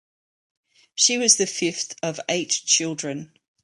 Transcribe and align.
She 0.95 1.19
was 1.19 1.37
the 1.37 1.45
fifth 1.45 1.93
of 2.01 2.19
eight 2.27 2.49
children. 2.49 3.33